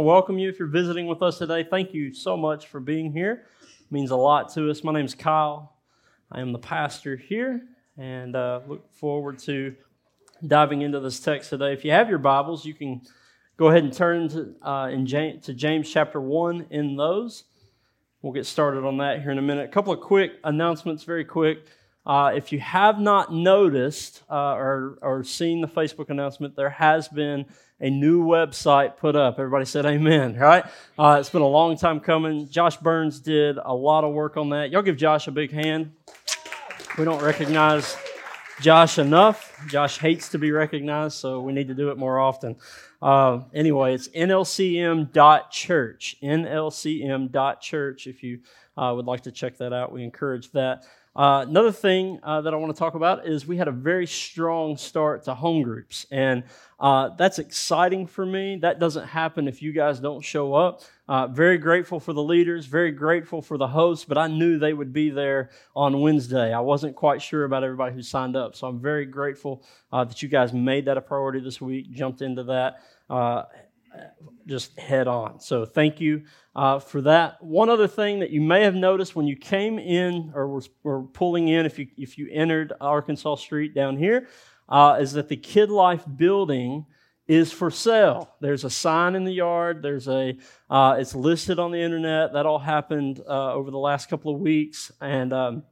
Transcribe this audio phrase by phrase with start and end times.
[0.00, 1.62] to welcome you if you're visiting with us today.
[1.62, 3.44] Thank you so much for being here.
[3.62, 4.82] It means a lot to us.
[4.82, 5.76] My name is Kyle.
[6.32, 7.60] I am the pastor here
[7.98, 9.74] and uh, look forward to
[10.46, 11.74] diving into this text today.
[11.74, 13.02] If you have your Bibles, you can
[13.58, 17.44] go ahead and turn to, uh, in James, to James chapter 1 in those.
[18.22, 19.66] We'll get started on that here in a minute.
[19.66, 21.66] A couple of quick announcements, very quick.
[22.06, 27.06] Uh, if you have not noticed uh, or, or seen the Facebook announcement, there has
[27.08, 27.44] been
[27.80, 29.38] a new website put up.
[29.38, 30.64] Everybody said amen, right?
[30.98, 32.48] Uh, it's been a long time coming.
[32.48, 34.70] Josh Burns did a lot of work on that.
[34.70, 35.92] Y'all give Josh a big hand.
[36.98, 37.96] We don't recognize
[38.60, 39.56] Josh enough.
[39.68, 42.56] Josh hates to be recognized, so we need to do it more often.
[43.00, 46.16] Uh, anyway, it's nlcm.church.
[46.22, 48.06] nlcm.church.
[48.06, 48.40] If you
[48.76, 50.84] uh, would like to check that out, we encourage that.
[51.16, 54.06] Uh, another thing uh, that I want to talk about is we had a very
[54.06, 56.44] strong start to home groups, and
[56.78, 58.56] uh, that's exciting for me.
[58.56, 60.82] That doesn't happen if you guys don't show up.
[61.08, 64.72] Uh, very grateful for the leaders, very grateful for the hosts, but I knew they
[64.72, 66.54] would be there on Wednesday.
[66.54, 70.22] I wasn't quite sure about everybody who signed up, so I'm very grateful uh, that
[70.22, 72.80] you guys made that a priority this week, jumped into that
[74.46, 75.40] just head on.
[75.40, 76.24] So thank you
[76.56, 77.42] uh, for that.
[77.42, 81.02] One other thing that you may have noticed when you came in or were, were
[81.02, 84.28] pulling in, if you if you entered Arkansas Street down here,
[84.68, 86.86] uh, is that the Kid Life building
[87.28, 88.28] is for sale.
[88.40, 89.82] There's a sign in the yard.
[89.82, 90.36] There's a
[90.68, 92.32] uh, it's listed on the internet.
[92.32, 95.62] That all happened uh, over the last couple of weeks, and um,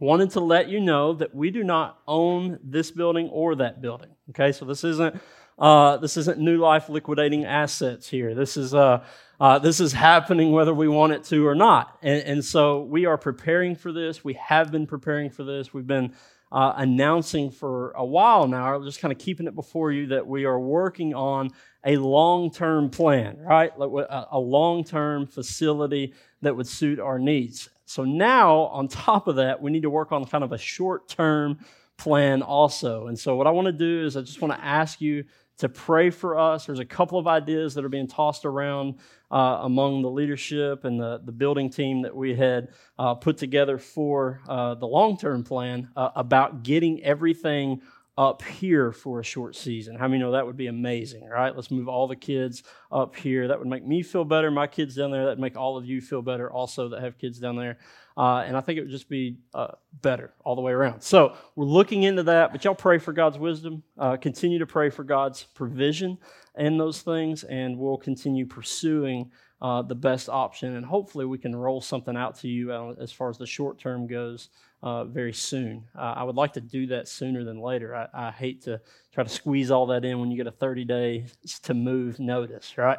[0.00, 4.10] wanted to let you know that we do not own this building or that building.
[4.30, 5.20] Okay, so this isn't
[5.58, 8.34] uh, this isn't New Life liquidating assets here.
[8.34, 9.04] This is uh,
[9.40, 11.98] uh, this is happening whether we want it to or not.
[12.02, 14.24] And, and, so we are preparing for this.
[14.24, 15.74] We have been preparing for this.
[15.74, 16.14] We've been
[16.50, 20.44] uh, announcing for a while now, just kind of keeping it before you, that we
[20.44, 21.50] are working on
[21.84, 23.72] a long term plan, right?
[23.78, 27.68] A long term facility that would suit our needs.
[27.84, 31.08] So now, on top of that, we need to work on kind of a short
[31.08, 31.58] term
[31.96, 33.06] plan also.
[33.06, 35.24] And so, what I want to do is I just want to ask you
[35.58, 36.66] to pray for us.
[36.66, 38.96] There's a couple of ideas that are being tossed around
[39.30, 42.68] uh, among the leadership and the, the building team that we had
[42.98, 47.80] uh, put together for uh, the long term plan uh, about getting everything
[48.18, 49.94] up here for a short season.
[49.94, 51.54] How many know that would be amazing, right?
[51.54, 53.48] Let's move all the kids up here.
[53.48, 55.24] That would make me feel better, my kids down there.
[55.24, 57.76] That would make all of you feel better also that have kids down there.
[58.16, 61.02] Uh, and I think it would just be uh, better all the way around.
[61.02, 63.82] So we're looking into that, but y'all pray for God's wisdom.
[63.98, 66.16] Uh, continue to pray for God's provision
[66.56, 70.76] in those things, and we'll continue pursuing uh, the best option.
[70.76, 73.78] And hopefully, we can roll something out to you uh, as far as the short
[73.78, 74.48] term goes
[74.82, 75.84] uh, very soon.
[75.94, 77.94] I would like to do that sooner than later.
[77.94, 78.80] I, I hate to
[79.12, 81.34] try to squeeze all that in when you get a 30 days
[81.64, 82.98] to move notice, right?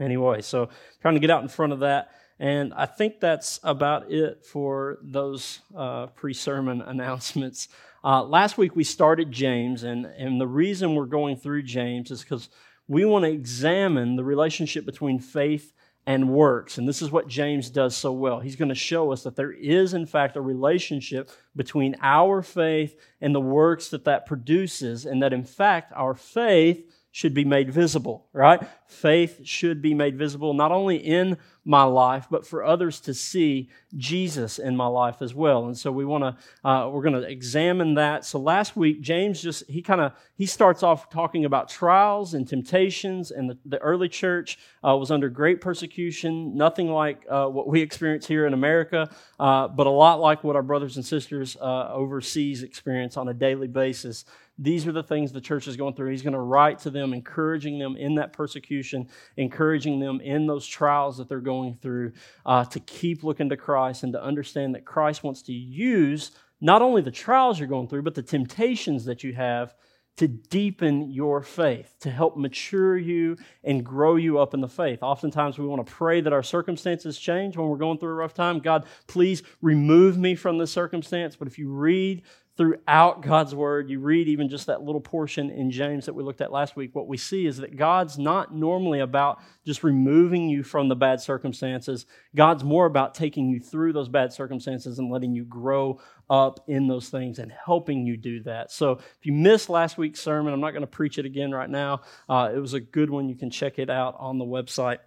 [0.00, 0.68] Anyway, so
[1.00, 2.10] trying to get out in front of that.
[2.42, 7.68] And I think that's about it for those uh, pre sermon announcements.
[8.02, 12.22] Uh, last week we started James, and, and the reason we're going through James is
[12.22, 12.48] because
[12.88, 15.72] we want to examine the relationship between faith
[16.04, 16.78] and works.
[16.78, 18.40] And this is what James does so well.
[18.40, 22.98] He's going to show us that there is, in fact, a relationship between our faith
[23.20, 27.70] and the works that that produces, and that, in fact, our faith should be made
[27.70, 28.66] visible, right?
[28.86, 33.68] Faith should be made visible not only in my life, but for others to see
[33.96, 35.66] Jesus in my life as well.
[35.66, 38.24] And so we want to, uh, we're going to examine that.
[38.24, 42.48] So last week, James just, he kind of, he starts off talking about trials and
[42.48, 47.68] temptations, and the, the early church uh, was under great persecution, nothing like uh, what
[47.68, 49.08] we experience here in America,
[49.38, 53.34] uh, but a lot like what our brothers and sisters uh, overseas experience on a
[53.34, 54.24] daily basis.
[54.58, 56.10] These are the things the church is going through.
[56.10, 60.66] He's going to write to them, encouraging them in that persecution, encouraging them in those
[60.66, 62.12] trials that they're going through
[62.44, 66.82] uh, to keep looking to Christ and to understand that Christ wants to use not
[66.82, 69.74] only the trials you're going through, but the temptations that you have
[70.16, 75.02] to deepen your faith, to help mature you and grow you up in the faith.
[75.02, 78.34] Oftentimes, we want to pray that our circumstances change when we're going through a rough
[78.34, 78.58] time.
[78.58, 81.34] God, please remove me from this circumstance.
[81.34, 82.22] But if you read
[82.62, 86.40] throughout God's word, you read even just that little portion in James that we looked
[86.40, 90.62] at last week, what we see is that God's not normally about just removing you
[90.62, 92.06] from the bad circumstances.
[92.36, 96.00] God's more about taking you through those bad circumstances and letting you grow
[96.30, 98.70] up in those things and helping you do that.
[98.70, 101.68] So if you missed last week's sermon, I'm not going to preach it again right
[101.68, 102.02] now.
[102.28, 103.28] Uh, it was a good one.
[103.28, 104.98] You can check it out on the website.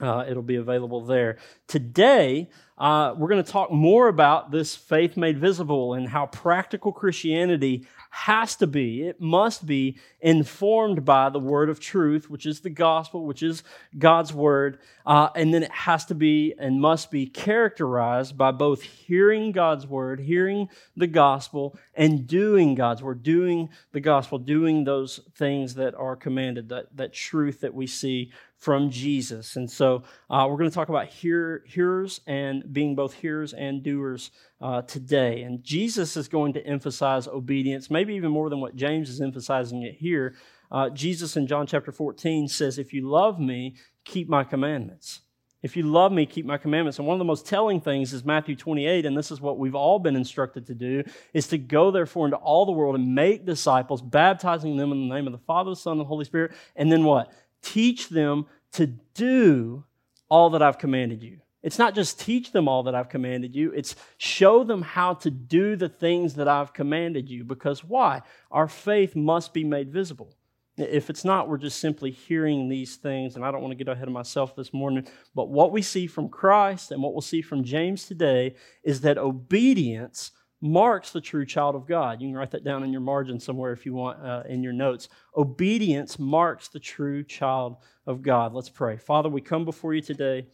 [0.00, 1.36] Uh, it'll be available there.
[1.66, 2.48] Today,
[2.78, 7.86] uh, we're going to talk more about this faith made visible and how practical Christianity
[8.10, 12.70] has to be, it must be informed by the word of truth, which is the
[12.70, 13.62] gospel, which is
[13.98, 14.78] God's word.
[15.04, 19.86] Uh, and then it has to be and must be characterized by both hearing God's
[19.86, 25.94] word, hearing the gospel, and doing God's word, doing the gospel, doing those things that
[25.94, 29.56] are commanded, that, that truth that we see from Jesus.
[29.56, 33.82] And so uh, we're going to talk about hear, hearers and being both hearers and
[33.82, 35.42] doers uh, today.
[35.42, 39.82] And Jesus is going to emphasize obedience, maybe even more than what James is emphasizing
[39.82, 40.34] it here.
[40.70, 45.20] Uh, Jesus in John chapter 14 says, If you love me, keep my commandments.
[45.60, 46.98] If you love me, keep my commandments.
[46.98, 49.74] And one of the most telling things is Matthew 28, and this is what we've
[49.74, 51.02] all been instructed to do,
[51.34, 55.14] is to go therefore into all the world and make disciples, baptizing them in the
[55.14, 56.52] name of the Father, the Son, and the Holy Spirit.
[56.76, 57.32] And then what?
[57.62, 59.84] Teach them to do
[60.28, 61.40] all that I've commanded you.
[61.62, 65.30] It's not just teach them all that I've commanded you, it's show them how to
[65.30, 67.44] do the things that I've commanded you.
[67.44, 68.22] Because why?
[68.50, 70.32] Our faith must be made visible.
[70.76, 73.92] If it's not, we're just simply hearing these things, and I don't want to get
[73.92, 75.08] ahead of myself this morning.
[75.34, 79.18] But what we see from Christ and what we'll see from James today is that
[79.18, 82.20] obedience marks the true child of God.
[82.20, 84.72] You can write that down in your margin somewhere if you want uh, in your
[84.72, 85.08] notes.
[85.36, 87.76] Obedience marks the true child
[88.06, 88.52] of God.
[88.52, 88.96] Let's pray.
[88.96, 90.46] Father, we come before you today.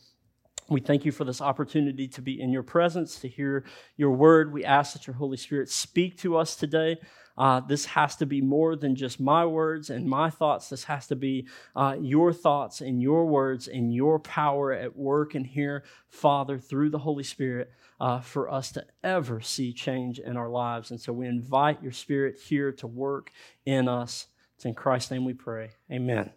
[0.68, 3.64] We thank you for this opportunity to be in your presence, to hear
[3.96, 4.52] your word.
[4.52, 6.96] We ask that your Holy Spirit speak to us today.
[7.36, 10.68] Uh, this has to be more than just my words and my thoughts.
[10.68, 15.34] This has to be uh, your thoughts and your words and your power at work
[15.34, 20.36] and here, Father, through the Holy Spirit, uh, for us to ever see change in
[20.36, 20.90] our lives.
[20.90, 23.30] And so we invite your Spirit here to work
[23.66, 24.26] in us.
[24.56, 25.70] It's in Christ's name we pray.
[25.90, 26.30] Amen.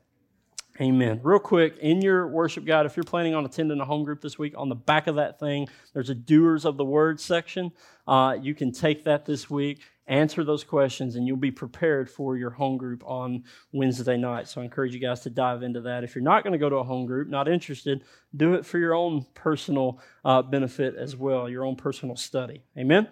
[0.79, 1.19] Amen.
[1.23, 4.37] Real quick, in your worship guide, if you're planning on attending a home group this
[4.37, 7.71] week, on the back of that thing, there's a Doers of the Word section.
[8.07, 12.37] Uh, you can take that this week, answer those questions, and you'll be prepared for
[12.37, 14.47] your home group on Wednesday night.
[14.47, 16.03] So I encourage you guys to dive into that.
[16.03, 18.03] If you're not going to go to a home group, not interested,
[18.35, 22.63] do it for your own personal uh, benefit as well, your own personal study.
[22.77, 23.07] Amen.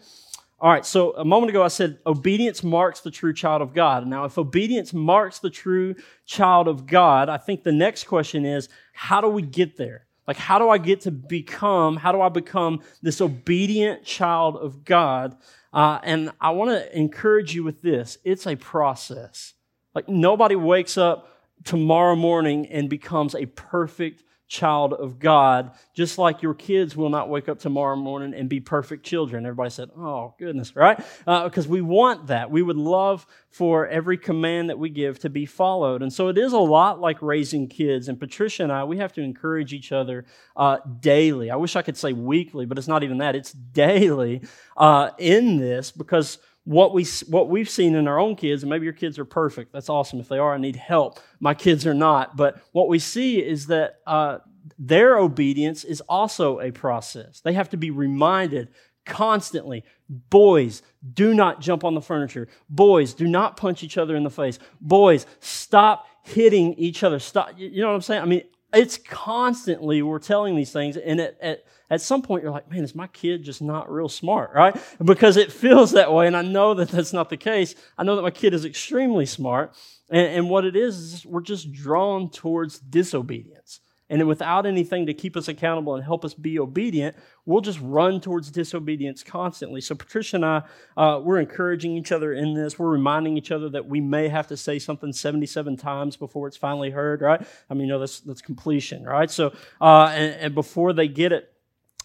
[0.58, 4.08] All right, so a moment ago I said obedience marks the true child of God.
[4.08, 5.96] Now, if obedience marks the true
[6.26, 10.06] child of God, I think the next question is how do we get there?
[10.28, 14.84] Like, how do I get to become, how do I become this obedient child of
[14.84, 15.38] God?
[15.72, 19.54] Uh, and I want to encourage you with this it's a process.
[19.94, 21.30] Like, nobody wakes up
[21.64, 27.30] tomorrow morning and becomes a perfect child of God, just like your kids will not
[27.30, 29.46] wake up tomorrow morning and be perfect children.
[29.46, 31.00] Everybody said, Oh, goodness, right?
[31.26, 32.52] Uh, because we want that.
[32.52, 36.02] We would love for every command that we give to be followed.
[36.02, 38.08] And so it is a lot like raising kids.
[38.08, 40.26] And Patricia and I, we have to encourage each other
[40.56, 41.50] uh, daily.
[41.50, 43.36] I wish I could say weekly, but it's not even that.
[43.36, 44.42] It's daily
[44.78, 48.84] uh, in this because what we what we've seen in our own kids, and maybe
[48.84, 49.72] your kids are perfect.
[49.72, 50.20] That's awesome.
[50.20, 51.20] If they are, I need help.
[51.40, 52.36] My kids are not.
[52.36, 54.40] But what we see is that uh,
[54.78, 57.40] their obedience is also a process.
[57.42, 58.70] They have to be reminded
[59.06, 59.84] constantly.
[60.10, 60.82] Boys,
[61.14, 62.48] do not jump on the furniture.
[62.68, 64.58] Boys, do not punch each other in the face.
[64.82, 67.20] Boys, stop hitting each other.
[67.20, 67.52] Stop.
[67.58, 68.24] You know what I'm saying?
[68.24, 68.44] I mean,
[68.76, 72.84] it's constantly we're telling these things, and at, at, at some point you're like, man,
[72.84, 74.76] is my kid just not real smart, right?
[75.04, 77.76] Because it feels that way, and I know that that's not the case.
[77.98, 79.74] I know that my kid is extremely smart,
[80.10, 83.80] and, and what it is is we're just drawn towards disobedience.
[84.10, 88.22] And without anything to keep us accountable and help us be obedient, we'll just run
[88.22, 89.82] towards disobedience constantly.
[89.82, 90.62] So, Patricia and I,
[90.96, 92.78] uh, we're encouraging each other in this.
[92.78, 96.58] We're reminding each other that we may have to say something 77 times before it's
[96.58, 97.42] finally heard, right?
[97.68, 99.32] I mean, you know, that's, that's completion, right?
[99.32, 101.52] So, uh, and, and, before they get it,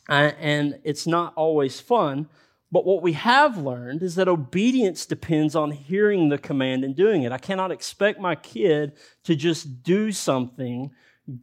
[0.08, 2.28] uh, and it's not always fun.
[2.72, 7.24] But what we have learned is that obedience depends on hearing the command and doing
[7.24, 7.32] it.
[7.32, 8.92] I cannot expect my kid
[9.24, 10.92] to just do something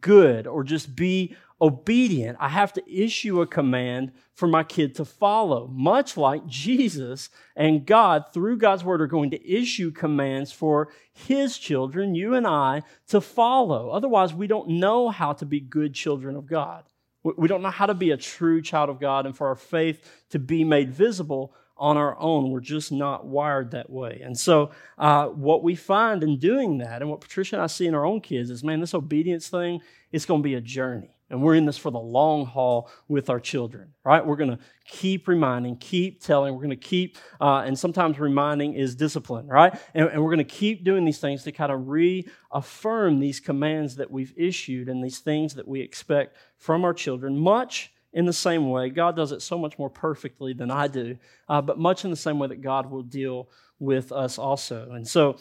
[0.00, 2.36] good or just be obedient.
[2.40, 7.84] I have to issue a command for my kid to follow, much like Jesus and
[7.84, 12.82] God, through God's word, are going to issue commands for his children, you and I,
[13.08, 13.90] to follow.
[13.90, 16.84] Otherwise, we don't know how to be good children of God.
[17.24, 20.08] We don't know how to be a true child of God and for our faith
[20.30, 22.50] to be made visible on our own.
[22.50, 24.20] We're just not wired that way.
[24.24, 27.86] And so, uh, what we find in doing that, and what Patricia and I see
[27.86, 29.80] in our own kids, is man, this obedience thing,
[30.12, 31.14] it's going to be a journey.
[31.30, 34.24] And we're in this for the long haul with our children, right?
[34.24, 36.54] We're going to keep reminding, keep telling.
[36.54, 39.74] We're going to keep, uh, and sometimes reminding is discipline, right?
[39.94, 43.96] And, and we're going to keep doing these things to kind of reaffirm these commands
[43.96, 48.32] that we've issued and these things that we expect from our children, much in the
[48.32, 48.90] same way.
[48.90, 52.16] God does it so much more perfectly than I do, uh, but much in the
[52.16, 53.48] same way that God will deal
[53.78, 54.90] with us also.
[54.92, 55.38] And so,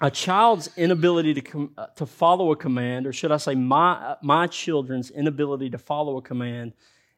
[0.00, 4.16] a child's inability to, com- uh, to follow a command, or should I say, my,
[4.22, 6.72] my children's inability to follow a command,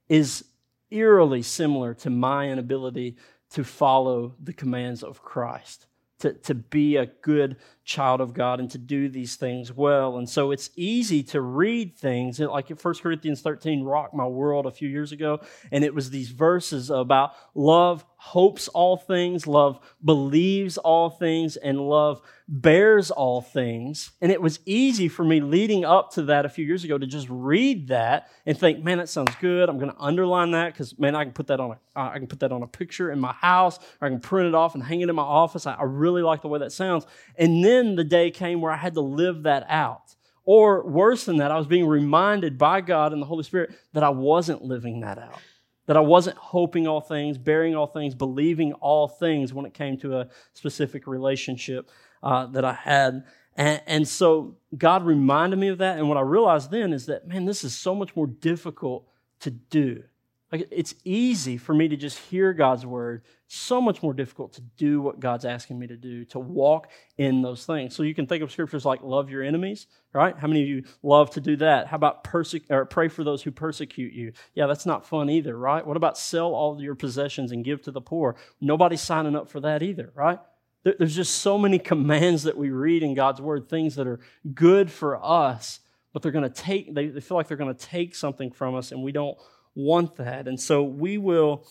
[0.08, 0.46] is
[0.90, 3.16] eerily similar to my inability
[3.50, 5.86] to follow the commands of Christ
[6.20, 10.16] to, to be a good child of God and to do these things well.
[10.16, 14.70] And so it's easy to read things like 1 Corinthians 13 rocked my world a
[14.70, 15.40] few years ago.
[15.72, 21.80] And it was these verses about love hopes all things, love believes all things, and
[21.80, 24.10] love bears all things.
[24.20, 27.06] And it was easy for me leading up to that a few years ago to
[27.06, 29.70] just read that and think, man, that sounds good.
[29.70, 32.18] I'm going to underline that because, man, I can put that on a, uh, I
[32.18, 34.74] can put that on a picture in my house, or I can print it off
[34.74, 35.66] and hang it in my office.
[35.66, 37.06] I, I really like the way that sounds.
[37.36, 40.14] And then the day came where I had to live that out.
[40.44, 44.02] Or worse than that, I was being reminded by God and the Holy Spirit that
[44.02, 45.40] I wasn't living that out
[45.90, 49.96] that I wasn't hoping all things, bearing all things, believing all things when it came
[49.98, 51.90] to a specific relationship
[52.22, 53.24] uh, that I had.
[53.56, 55.98] And, and so God reminded me of that.
[55.98, 59.08] And what I realized then is that, man, this is so much more difficult
[59.40, 60.04] to do.
[60.52, 64.60] Like it's easy for me to just hear God's word, so much more difficult to
[64.60, 66.88] do what God's asking me to do, to walk
[67.18, 67.94] in those things.
[67.94, 70.36] So you can think of scriptures like love your enemies, right?
[70.36, 71.86] How many of you love to do that?
[71.86, 74.32] How about perse- or pray for those who persecute you?
[74.54, 75.86] Yeah, that's not fun either, right?
[75.86, 78.36] What about sell all your possessions and give to the poor?
[78.60, 80.40] Nobody's signing up for that either, right?
[80.82, 84.18] There's just so many commands that we read in God's word, things that are
[84.54, 85.80] good for us,
[86.12, 88.90] but they're going to take, they feel like they're going to take something from us,
[88.90, 89.36] and we don't
[89.74, 90.48] want that.
[90.48, 91.66] And so we will,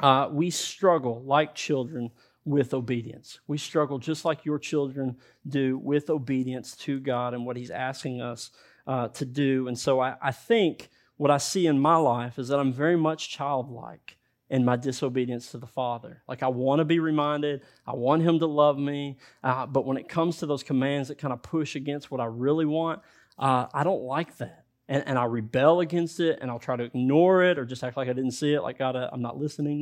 [0.00, 2.10] uh, we struggle like children
[2.44, 3.40] with obedience.
[3.46, 5.16] We struggle just like your children
[5.46, 8.50] do with obedience to God and what He's asking us
[8.86, 9.68] uh, to do.
[9.68, 12.96] And so I, I think what I see in my life is that I'm very
[12.96, 14.16] much childlike
[14.48, 16.22] in my disobedience to the Father.
[16.28, 19.96] Like, I want to be reminded, I want Him to love me, uh, but when
[19.96, 23.00] it comes to those commands that kind of push against what I really want,
[23.40, 26.84] uh, I don't like that and, and I'll rebel against it and I'll try to
[26.84, 29.80] ignore it or just act like I didn't see it, like God, I'm not listening.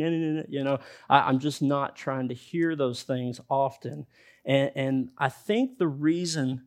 [0.48, 4.06] You know, I, am just not trying to hear those things often.
[4.44, 6.62] And, and I think the reason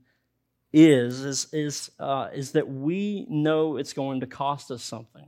[0.74, 5.28] is is is uh, is that we know it's going to cost us something.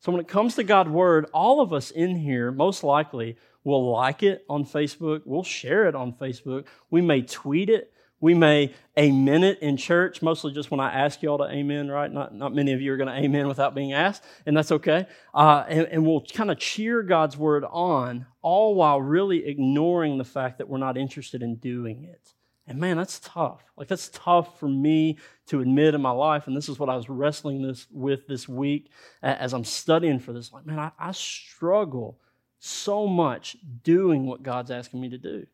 [0.00, 3.90] So when it comes to God's word, all of us in here most likely will
[3.90, 5.22] like it on Facebook.
[5.24, 6.66] We'll share it on Facebook.
[6.90, 7.92] We may tweet it.
[8.18, 12.10] We may amen it in church, mostly just when I ask y'all to amen, right?
[12.10, 15.06] Not, not many of you are going to amen without being asked, and that's okay.
[15.34, 20.24] Uh, and, and we'll kind of cheer God's word on, all while really ignoring the
[20.24, 22.32] fact that we're not interested in doing it.
[22.66, 23.62] And man, that's tough.
[23.76, 26.48] Like, that's tough for me to admit in my life.
[26.48, 28.90] And this is what I was wrestling this with this week
[29.22, 30.52] as I'm studying for this.
[30.52, 32.18] Like, man, I, I struggle
[32.58, 35.46] so much doing what God's asking me to do.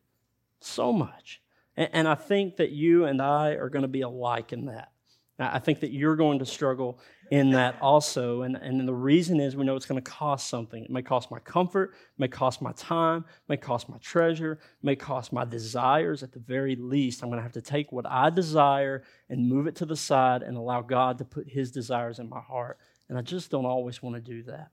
[0.59, 1.42] So much.
[1.75, 4.91] And, I think that you and I are going to be alike in that.
[5.39, 6.99] I think that you're going to struggle
[7.31, 8.43] in that also.
[8.43, 10.83] And, and the reason is we know it's going to cost something.
[10.83, 15.33] It may cost my comfort, may cost my time, may cost my treasure, may cost
[15.33, 16.21] my desires.
[16.21, 19.65] At the very least, I'm going to have to take what I desire and move
[19.65, 22.77] it to the side and allow God to put His desires in my heart.
[23.09, 24.69] And I just don't always want to do that.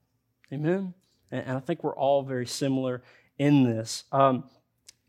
[0.52, 0.92] Amen?
[1.30, 3.02] And, and I think we're all very similar
[3.38, 4.04] in this.
[4.12, 4.44] Um,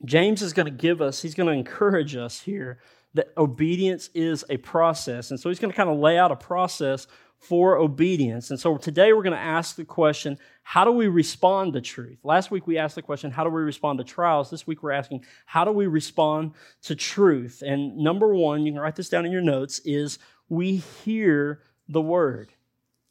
[0.06, 2.80] James is going to give us, he's going to encourage us here
[3.14, 5.32] that obedience is a process.
[5.32, 8.52] And so he's going to kind of lay out a process for obedience.
[8.52, 12.20] And so today we're going to ask the question how do we respond to truth?
[12.24, 14.50] Last week we asked the question how do we respond to trials?
[14.50, 16.54] This week we're asking how do we respond
[16.84, 17.64] to truth?
[17.66, 22.02] And number one, you can write this down in your notes, is we hear the
[22.02, 22.54] word.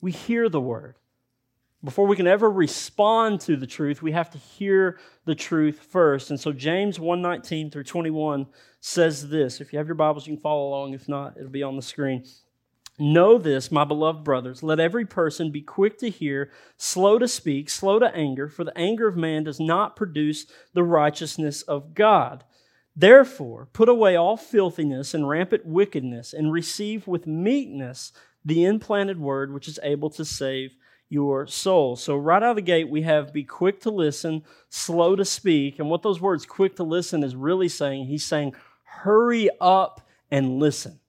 [0.01, 0.95] We hear the word.
[1.83, 6.29] Before we can ever respond to the truth, we have to hear the truth first.
[6.29, 8.47] And so James 1:19 through 21
[8.81, 9.61] says this.
[9.61, 10.93] If you have your Bibles, you can follow along.
[10.93, 12.25] If not, it'll be on the screen.
[12.99, 17.71] Know this, my beloved brothers, let every person be quick to hear, slow to speak,
[17.71, 20.45] slow to anger, for the anger of man does not produce
[20.75, 22.45] the righteousness of God.
[22.95, 28.13] Therefore, put away all filthiness and rampant wickedness, and receive with meekness
[28.45, 30.77] the implanted word which is able to save
[31.11, 31.97] your soul.
[31.97, 35.79] So, right out of the gate, we have be quick to listen, slow to speak.
[35.79, 40.01] And what those words, quick to listen, is really saying, he's saying, hurry up
[40.31, 41.01] and listen.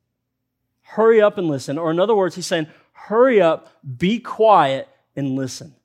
[0.81, 1.77] Hurry up and listen.
[1.77, 5.75] Or, in other words, he's saying, hurry up, be quiet, and listen.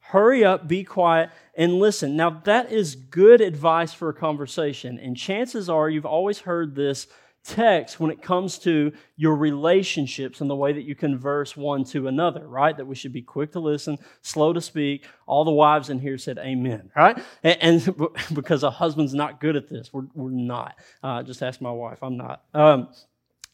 [0.00, 2.14] Hurry up, be quiet, and listen.
[2.14, 4.98] Now, that is good advice for a conversation.
[4.98, 7.06] And chances are you've always heard this
[7.44, 12.08] text when it comes to your relationships and the way that you converse one to
[12.08, 12.76] another, right?
[12.76, 15.06] That we should be quick to listen, slow to speak.
[15.26, 17.18] All the wives in here said amen, right?
[17.42, 17.96] And, and
[18.34, 20.76] because a husband's not good at this, we're, we're not.
[21.02, 22.44] Uh, just ask my wife, I'm not.
[22.54, 22.88] Um,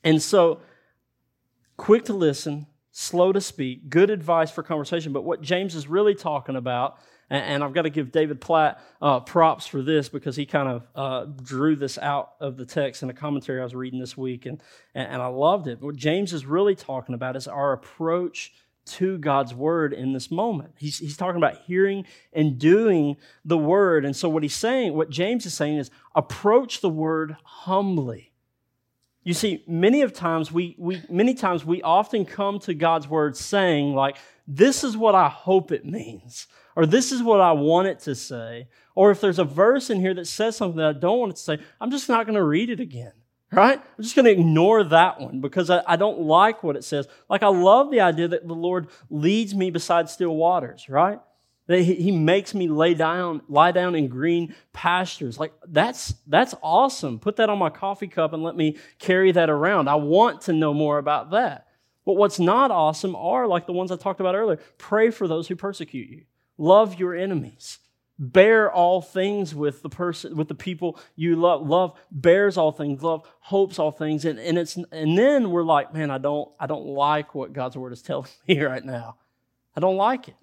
[0.05, 0.61] and so,
[1.77, 5.13] quick to listen, slow to speak, good advice for conversation.
[5.13, 6.99] But what James is really talking about
[7.31, 10.69] and, and I've got to give David Platt uh, props for this because he kind
[10.69, 14.17] of uh, drew this out of the text in a commentary I was reading this
[14.17, 14.61] week, and,
[14.95, 15.81] and I loved it.
[15.81, 18.53] What James is really talking about is our approach
[18.87, 20.75] to God's word in this moment.
[20.77, 24.05] He's, he's talking about hearing and doing the word.
[24.05, 28.33] And so, what he's saying, what James is saying is approach the word humbly.
[29.23, 33.37] You see, many of times we, we many times we often come to God's word
[33.37, 34.17] saying, like,
[34.57, 38.15] this is what I hope it means or this is what I want it to
[38.15, 41.33] say, or if there's a verse in here that says something that I don't want
[41.33, 43.13] it to say, I'm just not going to read it again,
[43.53, 43.79] right?
[43.79, 47.09] I'm just going to ignore that one because I, I, don't like what it says.
[47.29, 51.21] Like, I love the idea that the Lord leads me beside still waters, right?
[51.67, 55.39] That he, he makes me lay down, lie down in green pastures.
[55.39, 57.19] Like, that's, that's awesome.
[57.19, 59.89] Put that on my coffee cup and let me carry that around.
[59.89, 61.67] I want to know more about that.
[62.11, 64.59] But what's not awesome are like the ones I talked about earlier.
[64.79, 66.25] Pray for those who persecute you.
[66.59, 67.79] Love your enemies.
[68.19, 71.65] Bear all things with the person, with the people you love.
[71.65, 73.01] Love bears all things.
[73.05, 74.25] Love hopes all things.
[74.25, 77.77] And, and it's and then we're like, man, I don't I don't like what God's
[77.77, 79.15] word is telling me right now.
[79.77, 80.37] I don't like it.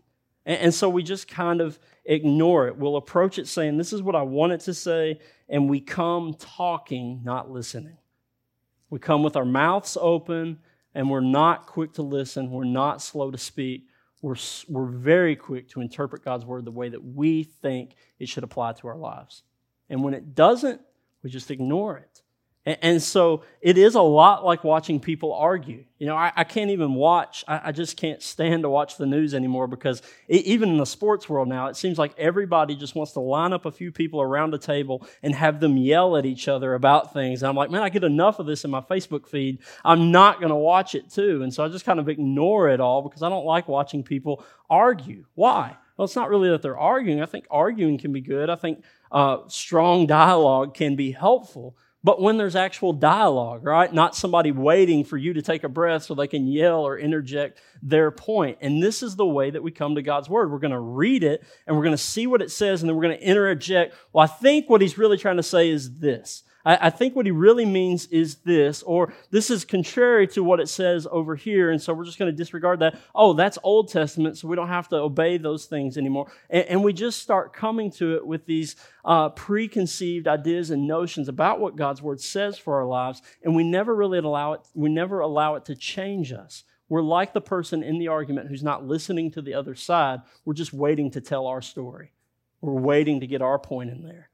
[0.46, 2.78] And, and so we just kind of ignore it.
[2.78, 5.20] We'll approach it saying, This is what I want it to say,
[5.50, 7.98] and we come talking, not listening.
[8.90, 10.60] We come with our mouths open
[10.98, 12.52] and we're not quick to listen.
[12.52, 13.88] We're not slow to speak
[14.22, 14.36] we're,
[14.68, 18.74] we're very quick to interpret God's word the way that we think it should apply
[18.74, 19.44] to our lives.
[19.90, 20.82] And when it doesn't,
[21.24, 22.22] we just ignore it.
[22.68, 25.86] And, so it is a lot like watching people argue.
[26.00, 29.06] You know, I, I can't even watch, I, I, just can't stand to watch the
[29.06, 32.94] news anymore because it, even in the sports world now, it seems like everybody just
[32.94, 36.26] wants to line up a few people around a table and have them yell at
[36.26, 37.42] each other about things.
[37.42, 39.60] And I'm like, man, I get enough of this in my Facebook feed.
[39.86, 41.44] I'm not going to watch it too.
[41.44, 44.44] And so I just kind of ignore it all because I don't like watching people
[44.70, 45.24] argue.
[45.36, 45.78] Why?
[45.96, 47.22] Well, it's not really that they're arguing.
[47.22, 48.50] I think arguing can be good.
[48.50, 51.78] I think uh, strong dialogue can be helpful.
[52.08, 53.94] But when there's actual dialogue, right?
[53.94, 57.60] Not somebody waiting for you to take a breath so they can yell or interject
[57.84, 58.60] their point.
[58.62, 60.50] And this is the way that we come to God's Word.
[60.50, 62.96] We're going to read it and we're going to see what it says and then
[62.96, 63.94] we're going to interject.
[64.14, 66.44] Well, I think what he's really trying to say is this.
[66.68, 70.60] I, I think what he really means is this, or this is contrary to what
[70.60, 73.00] it says over here, and so we're just going to disregard that.
[73.16, 76.30] Oh, that's Old Testament, so we don't have to obey those things anymore.
[76.50, 78.76] And, and we just start coming to it with these
[79.06, 83.64] uh, preconceived ideas and notions about what God's Word says for our lives, and we
[83.64, 84.62] never really allow it.
[84.76, 86.66] We never allow it to change us.
[86.90, 90.20] We're like the person in the argument who's not listening to the other side.
[90.44, 92.12] We're just waiting to tell our story.
[92.60, 94.30] We're waiting to get our point in there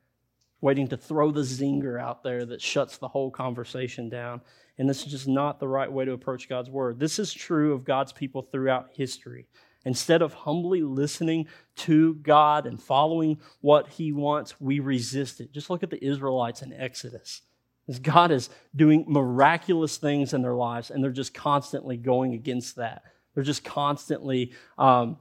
[0.64, 4.40] waiting to throw the zinger out there that shuts the whole conversation down.
[4.78, 7.00] And this is just not the right way to approach God's word.
[7.00, 9.46] This is true of God's people throughout history.
[9.84, 15.52] Instead of humbly listening to God and following what He wants, we resist it.
[15.52, 17.42] Just look at the Israelites in Exodus.
[17.90, 22.78] As God is doing miraculous things in their lives, and they're just constantly going against
[22.78, 23.04] that.
[23.36, 25.18] They're just constantly um,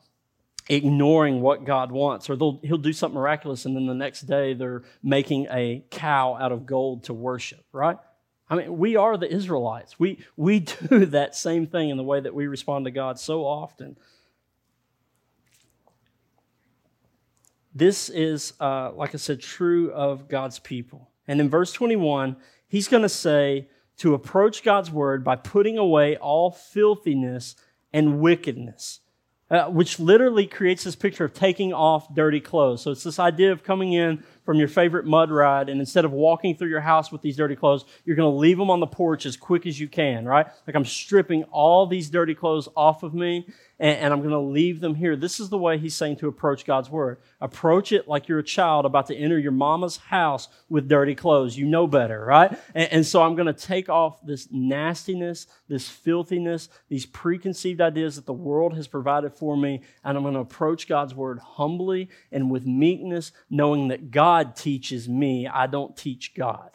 [0.68, 4.83] ignoring what God wants, or he'll do something miraculous, and then the next day they're
[5.03, 7.96] making a cow out of gold to worship, right?
[8.48, 9.98] I mean, we are the Israelites.
[9.98, 13.44] We, we do that same thing in the way that we respond to God so
[13.44, 13.96] often.
[17.75, 21.11] This is, uh, like I said, true of God's people.
[21.27, 22.37] And in verse 21,
[22.68, 27.57] he's going to say to approach God's word by putting away all filthiness
[27.92, 29.01] and wickedness
[29.53, 32.81] uh, which literally creates this picture of taking off dirty clothes.
[32.81, 36.13] So it's this idea of coming in from your favorite mud ride, and instead of
[36.13, 38.87] walking through your house with these dirty clothes, you're going to leave them on the
[38.87, 40.47] porch as quick as you can, right?
[40.67, 43.47] Like I'm stripping all these dirty clothes off of me,
[43.79, 45.15] and, and I'm going to leave them here.
[45.17, 47.19] This is the way he's saying to approach God's word.
[47.41, 51.57] Approach it like you're a child about to enter your mama's house with dirty clothes.
[51.57, 52.51] You know better, right?
[52.75, 58.17] And, and so I'm going to take off this nastiness, this filthiness, these preconceived ideas
[58.17, 62.09] that the world has provided for me, and I'm going to approach God's word humbly
[62.31, 65.47] and with meekness, knowing that God teaches me.
[65.47, 66.71] I don't teach God.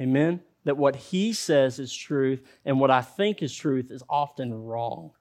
[0.00, 0.40] Amen?
[0.64, 5.12] That what he says is truth and what I think is truth is often wrong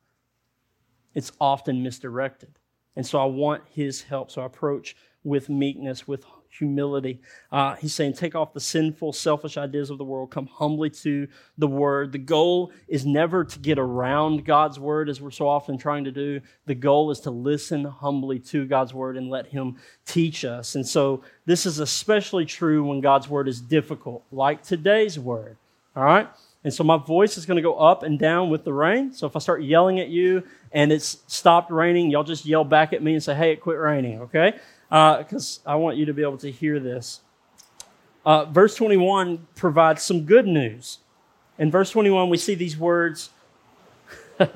[1.18, 2.60] it's often misdirected.
[2.96, 4.30] And so I want his help.
[4.30, 7.20] So I approach with meekness, with humility.
[7.52, 11.28] Uh, he's saying, take off the sinful, selfish ideas of the world, come humbly to
[11.58, 12.12] the Word.
[12.12, 16.12] The goal is never to get around God's Word as we're so often trying to
[16.12, 16.42] do.
[16.66, 20.76] The goal is to listen humbly to God's Word and let Him teach us.
[20.76, 25.58] And so this is especially true when God's Word is difficult, like today's Word.
[25.96, 26.28] All right?
[26.64, 29.14] And so my voice is going to go up and down with the rain.
[29.14, 32.94] So if I start yelling at you and it's stopped raining, y'all just yell back
[32.94, 34.60] at me and say, hey, it quit raining, okay?
[34.90, 37.22] Because uh, I want you to be able to hear this.
[38.26, 41.00] Uh, verse 21 provides some good news.
[41.58, 43.30] In verse 21, we see these words.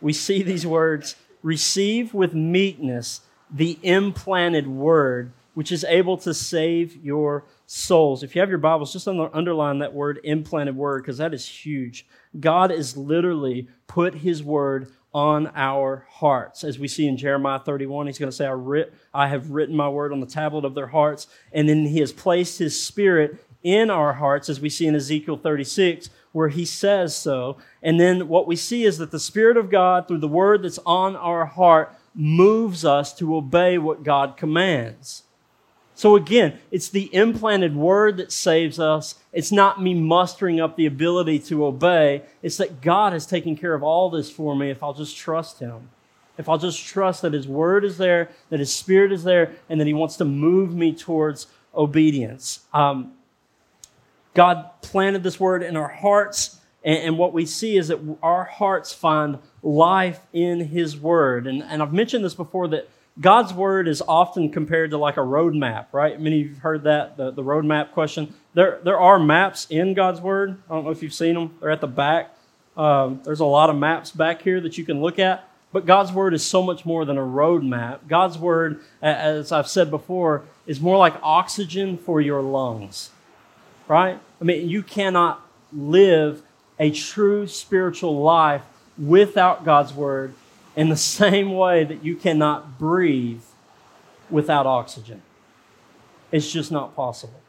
[0.00, 6.96] we see these words receive with meekness the implanted word, which is able to save
[7.04, 8.22] your souls.
[8.22, 12.06] If you have your Bibles, just underline that word, implanted word, because that is huge.
[12.38, 16.62] God has literally put his word on our hearts.
[16.62, 19.74] As we see in Jeremiah 31, he's going to say, I, writ, I have written
[19.74, 21.26] my word on the tablet of their hearts.
[21.52, 25.36] And then he has placed his spirit in our hearts, as we see in Ezekiel
[25.36, 27.56] 36, where he says so.
[27.82, 30.78] And then what we see is that the Spirit of God, through the word that's
[30.86, 35.24] on our heart, moves us to obey what God commands.
[35.98, 39.16] So again, it's the implanted word that saves us.
[39.32, 42.22] It's not me mustering up the ability to obey.
[42.40, 45.58] It's that God has taken care of all this for me if I'll just trust
[45.58, 45.90] Him.
[46.38, 49.80] If I'll just trust that His word is there, that His Spirit is there, and
[49.80, 52.60] that He wants to move me towards obedience.
[52.72, 53.14] Um,
[54.34, 58.44] God planted this word in our hearts, and, and, what we see is that our
[58.44, 61.48] hearts find life in His word.
[61.48, 62.88] And, and I've mentioned this before that
[63.20, 66.20] God's word is often compared to like a roadmap, right?
[66.20, 68.32] Many of you have heard that, the, the road map question.
[68.54, 70.62] There, there are maps in God's word.
[70.70, 71.56] I don't know if you've seen them.
[71.60, 72.34] They're at the back.
[72.76, 75.48] Um, there's a lot of maps back here that you can look at.
[75.72, 78.06] But God's word is so much more than a roadmap.
[78.08, 83.10] God's word, as I've said before, is more like oxygen for your lungs,
[83.88, 84.18] right?
[84.40, 86.42] I mean, you cannot live
[86.78, 88.62] a true spiritual life
[88.96, 90.34] without God's word
[90.78, 93.42] in the same way that you cannot breathe
[94.30, 95.20] without oxygen.
[96.30, 97.40] It's just not possible.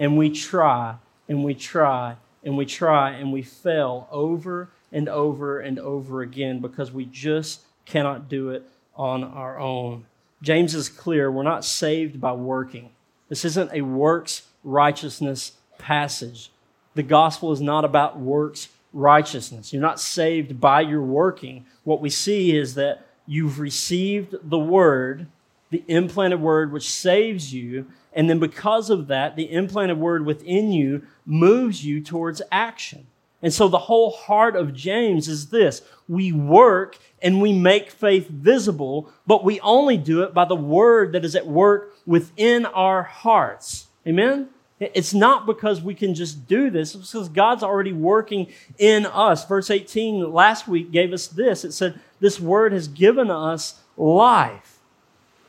[0.00, 0.96] And we try
[1.28, 6.58] and we try and we try and we fail over and over and over again
[6.58, 10.06] because we just cannot do it on our own.
[10.42, 12.90] James is clear we're not saved by working.
[13.28, 16.50] This isn't a works righteousness passage.
[16.96, 19.72] The gospel is not about works righteousness.
[19.72, 21.66] You're not saved by your working.
[21.84, 25.26] What we see is that you've received the word,
[25.70, 27.86] the implanted word, which saves you.
[28.12, 33.06] And then because of that, the implanted word within you moves you towards action.
[33.42, 38.28] And so the whole heart of James is this we work and we make faith
[38.28, 43.02] visible, but we only do it by the word that is at work within our
[43.02, 43.86] hearts.
[44.06, 44.48] Amen?
[44.80, 48.46] It's not because we can just do this, it's because God's already working
[48.78, 49.46] in us.
[49.46, 54.78] Verse 18 last week gave us this it said, This word has given us life.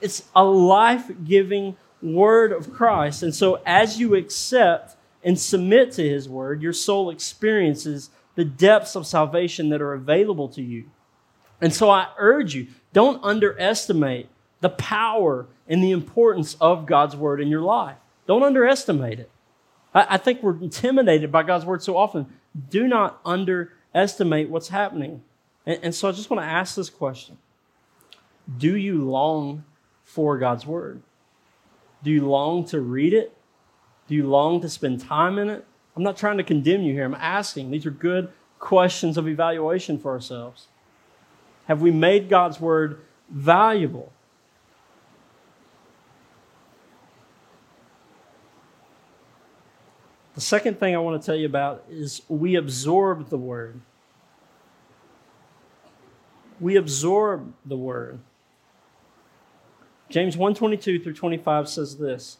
[0.02, 3.24] It's a life giving word of Christ.
[3.24, 8.96] And so, as you accept and submit to his word, your soul experiences the depths
[8.96, 10.90] of salvation that are available to you.
[11.62, 14.28] And so, I urge you, don't underestimate
[14.60, 17.98] the power and the importance of God's word in your life.
[18.28, 19.30] Don't underestimate it.
[19.94, 22.28] I, I think we're intimidated by God's word so often.
[22.70, 25.24] Do not underestimate what's happening.
[25.66, 27.38] And, and so I just want to ask this question
[28.58, 29.64] Do you long
[30.04, 31.02] for God's word?
[32.04, 33.36] Do you long to read it?
[34.08, 35.66] Do you long to spend time in it?
[35.96, 37.06] I'm not trying to condemn you here.
[37.06, 37.72] I'm asking.
[37.72, 38.30] These are good
[38.60, 40.68] questions of evaluation for ourselves.
[41.68, 44.12] Have we made God's word valuable?
[50.36, 53.82] The second thing I want to tell you about is we absorb the word.
[56.60, 58.20] We absorb the word.
[60.10, 62.38] James 122 through 25 says this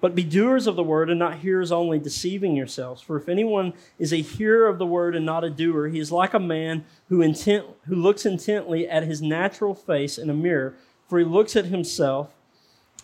[0.00, 3.02] But be doers of the word and not hearers only, deceiving yourselves.
[3.02, 6.12] For if anyone is a hearer of the word and not a doer, he is
[6.12, 10.74] like a man who, intent, who looks intently at his natural face in a mirror.
[11.08, 12.34] For he looks at himself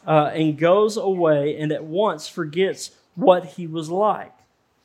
[0.06, 4.32] uh, and goes away and at once forgets what he was like.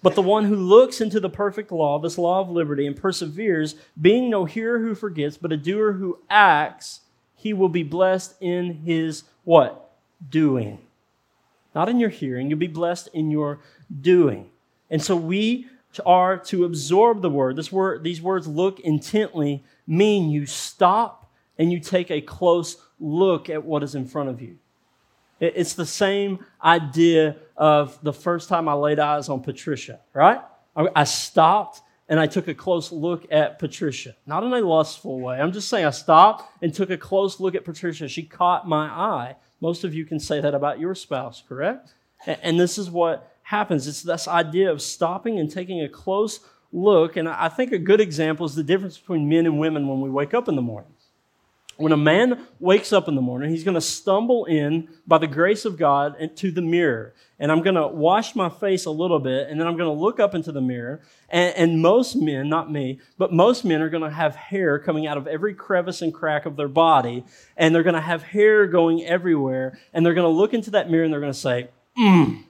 [0.04, 3.76] But the one who looks into the perfect law, this law of liberty, and perseveres,
[4.00, 7.02] being no hearer who forgets, but a doer who acts,
[7.36, 9.92] he will be blessed in his what?
[10.30, 10.80] Doing.
[11.74, 13.60] Not in your hearing, you'll be blessed in your
[14.02, 14.50] doing.
[14.90, 15.68] And so we
[16.06, 17.56] are to absorb the word.
[17.56, 23.50] This word these words look intently mean you stop and you take a close look
[23.50, 24.58] at what is in front of you.
[25.40, 30.42] It's the same idea of the first time I laid eyes on Patricia, right?
[30.76, 34.16] I stopped and I took a close look at Patricia.
[34.26, 35.40] Not in a lustful way.
[35.40, 38.08] I'm just saying I stopped and took a close look at Patricia.
[38.08, 39.36] She caught my eye.
[39.60, 41.94] Most of you can say that about your spouse, correct?
[42.26, 43.88] And this is what happens.
[43.88, 46.40] It's this idea of stopping and taking a close
[46.72, 47.18] look.
[47.18, 50.10] And I think a good example is the difference between men and women when we
[50.10, 50.94] wake up in the morning.
[51.78, 55.28] When a man wakes up in the morning, he's going to stumble in by the
[55.28, 57.14] grace of God into the mirror.
[57.40, 60.02] And I'm going to wash my face a little bit, and then I'm going to
[60.02, 61.02] look up into the mirror.
[61.30, 65.06] And, and most men, not me, but most men are going to have hair coming
[65.06, 67.24] out of every crevice and crack of their body.
[67.56, 69.78] And they're going to have hair going everywhere.
[69.94, 72.44] And they're going to look into that mirror and they're going to say, Mmm,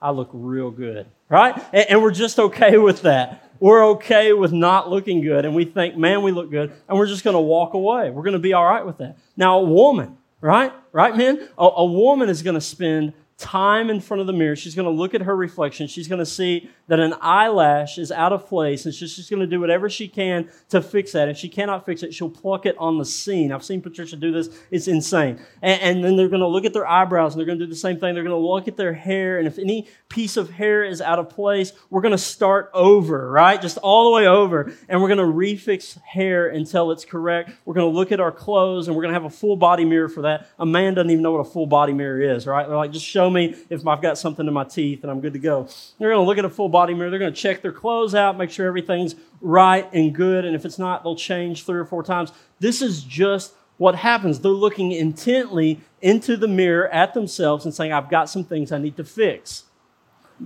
[0.00, 1.54] I look real good, right?
[1.72, 5.64] And, and we're just okay with that we're okay with not looking good and we
[5.64, 8.10] think, man, we look good, and we're just going to walk away.
[8.10, 9.16] We're going to be all right with that.
[9.36, 10.72] Now, a woman, right?
[10.90, 11.48] Right, men?
[11.56, 14.54] A, a woman is going to spend time in front of the mirror.
[14.54, 15.86] She's going to look at her reflection.
[15.86, 19.40] She's going to see that an eyelash is out of place, and she's just going
[19.40, 21.28] to do whatever she can to fix that.
[21.28, 23.52] If she cannot fix it, she'll pluck it on the scene.
[23.52, 24.48] I've seen Patricia do this.
[24.70, 25.40] It's insane.
[25.62, 27.70] And, and then they're going to look at their eyebrows, and they're going to do
[27.70, 28.14] the same thing.
[28.14, 31.18] They're going to look at their hair, and if any piece of hair is out
[31.18, 33.60] of place, we're going to start over, right?
[33.60, 37.50] Just all the way over, and we're going to refix hair until it's correct.
[37.64, 39.84] We're going to look at our clothes, and we're going to have a full body
[39.84, 40.48] mirror for that.
[40.58, 42.66] A man doesn't even know what a full body mirror is, right?
[42.66, 45.32] They're like, just show me if I've got something in my teeth and I'm good
[45.32, 45.68] to go.
[45.98, 47.10] They're going to look at a full body mirror.
[47.10, 50.44] They're going to check their clothes out, make sure everything's right and good.
[50.44, 52.32] And if it's not, they'll change three or four times.
[52.60, 54.40] This is just what happens.
[54.40, 58.78] They're looking intently into the mirror at themselves and saying, I've got some things I
[58.78, 59.64] need to fix.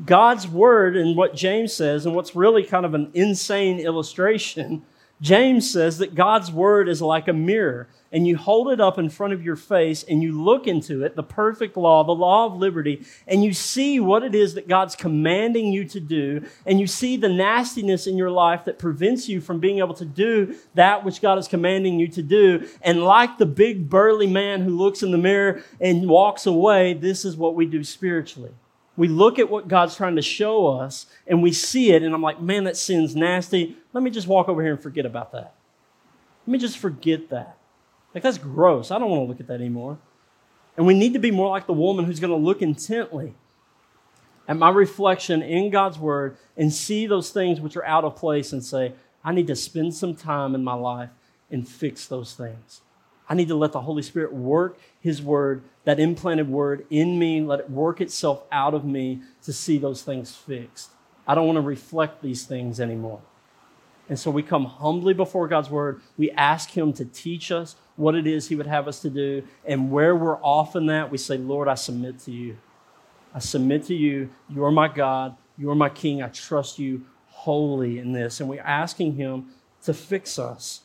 [0.04, 4.82] God's word and what James says, and what's really kind of an insane illustration,
[5.20, 9.08] James says that God's word is like a mirror and you hold it up in
[9.08, 12.56] front of your face and you look into it, the perfect law, the law of
[12.56, 16.86] liberty, and you see what it is that God's commanding you to do, and you
[16.86, 21.04] see the nastiness in your life that prevents you from being able to do that
[21.04, 22.68] which God is commanding you to do.
[22.82, 27.24] And like the big burly man who looks in the mirror and walks away, this
[27.24, 28.52] is what we do spiritually.
[28.96, 32.22] We look at what God's trying to show us and we see it, and I'm
[32.22, 33.76] like, man, that sin's nasty.
[33.92, 35.54] Let me just walk over here and forget about that.
[36.46, 37.56] Let me just forget that.
[38.14, 38.90] Like, that's gross.
[38.90, 39.98] I don't want to look at that anymore.
[40.76, 43.34] And we need to be more like the woman who's going to look intently
[44.48, 48.52] at my reflection in God's Word and see those things which are out of place
[48.52, 48.92] and say,
[49.24, 51.10] I need to spend some time in my life
[51.50, 52.80] and fix those things.
[53.28, 57.40] I need to let the Holy Spirit work His Word, that implanted Word in me,
[57.40, 60.90] let it work itself out of me to see those things fixed.
[61.26, 63.22] I don't want to reflect these things anymore.
[64.08, 66.00] And so we come humbly before God's Word.
[66.18, 69.44] We ask Him to teach us what it is He would have us to do.
[69.64, 72.58] And where we're off in that, we say, Lord, I submit to you.
[73.32, 74.30] I submit to you.
[74.48, 75.36] You are my God.
[75.56, 76.20] You are my King.
[76.20, 78.40] I trust you wholly in this.
[78.40, 79.50] And we're asking Him
[79.84, 80.80] to fix us.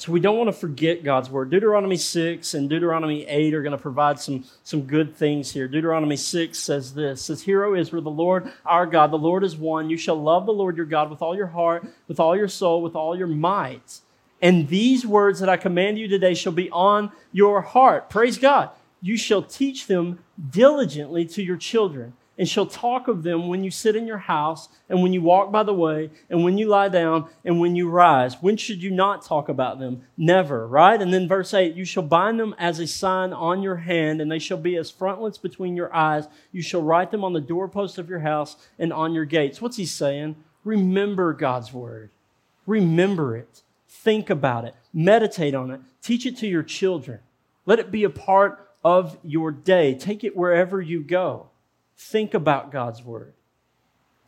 [0.00, 1.50] So we don't want to forget God's word.
[1.50, 5.68] Deuteronomy 6 and Deuteronomy 8 are going to provide some, some good things here.
[5.68, 9.58] Deuteronomy 6 says this says, Hear, O Israel, the Lord our God, the Lord is
[9.58, 9.90] one.
[9.90, 12.80] You shall love the Lord your God with all your heart, with all your soul,
[12.80, 14.00] with all your might.
[14.40, 18.08] And these words that I command you today shall be on your heart.
[18.08, 18.70] Praise God.
[19.02, 23.70] You shall teach them diligently to your children, and shall talk of them when you
[23.70, 26.88] sit in your house, and when you walk by the way, and when you lie
[26.88, 28.40] down, and when you rise.
[28.40, 30.04] When should you not talk about them?
[30.16, 31.02] Never, right?
[31.02, 34.32] And then verse 8 You shall bind them as a sign on your hand, and
[34.32, 36.28] they shall be as frontlets between your eyes.
[36.50, 39.60] You shall write them on the doorposts of your house and on your gates.
[39.60, 40.34] What's he saying?
[40.64, 42.08] Remember God's word,
[42.66, 43.60] remember it.
[43.86, 47.18] Think about it, meditate on it, teach it to your children.
[47.66, 49.94] Let it be a part of your day.
[49.94, 51.49] Take it wherever you go.
[52.00, 53.34] Think about God's word.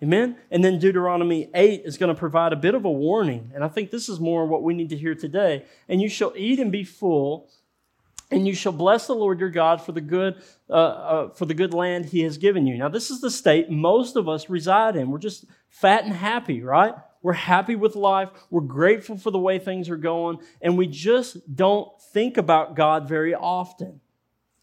[0.02, 0.36] Amen?
[0.50, 3.50] And then Deuteronomy 8 is going to provide a bit of a warning.
[3.54, 5.64] And I think this is more what we need to hear today.
[5.88, 7.48] And you shall eat and be full,
[8.30, 11.54] and you shall bless the Lord your God for the good uh, uh, for the
[11.54, 12.76] good land He has given you.
[12.76, 15.10] Now, this is the state most of us reside in.
[15.10, 16.94] We're just fat and happy, right?
[17.22, 18.28] We're happy with life.
[18.50, 20.40] We're grateful for the way things are going.
[20.60, 24.00] And we just don't think about God very often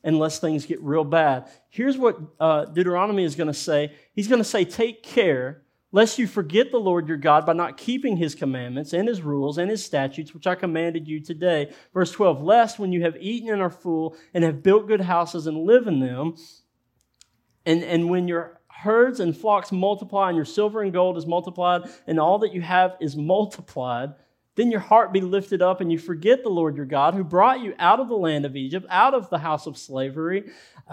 [0.03, 1.49] unless things get real bad.
[1.69, 6.19] Here's what uh, Deuteronomy is going to say He's going to say, Take care lest
[6.19, 9.69] you forget the Lord your God by not keeping his commandments and his rules and
[9.69, 11.73] his statutes, which I commanded you today.
[11.93, 15.47] Verse 12, lest when you have eaten and are full and have built good houses
[15.47, 16.35] and live in them,
[17.65, 21.89] and, and when your herds and flocks multiply, and your silver and gold is multiplied,
[22.07, 24.13] and all that you have is multiplied,
[24.55, 27.61] then your heart be lifted up and you forget the Lord your God who brought
[27.61, 30.51] you out of the land of Egypt, out of the house of slavery,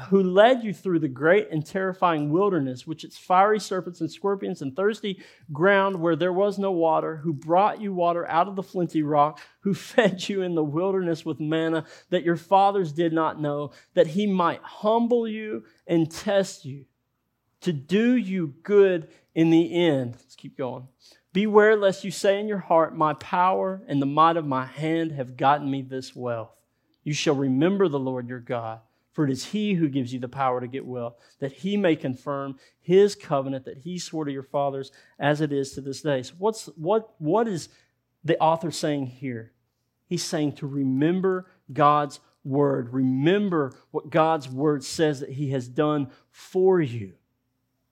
[0.08, 4.62] who led you through the great and terrifying wilderness, which its fiery serpents and scorpions
[4.62, 8.62] and thirsty ground where there was no water, who brought you water out of the
[8.62, 13.40] flinty rock, who fed you in the wilderness with manna that your fathers did not
[13.40, 16.84] know, that he might humble you and test you
[17.62, 20.14] to do you good in the end.
[20.14, 20.86] Let's keep going.
[21.36, 25.12] Beware lest you say in your heart, My power and the might of my hand
[25.12, 26.56] have gotten me this wealth.
[27.04, 28.80] You shall remember the Lord your God,
[29.12, 31.94] for it is he who gives you the power to get wealth, that he may
[31.94, 36.22] confirm his covenant that he swore to your fathers as it is to this day.
[36.22, 37.68] So, what's, what, what is
[38.24, 39.52] the author saying here?
[40.06, 42.94] He's saying to remember God's word.
[42.94, 47.12] Remember what God's word says that he has done for you,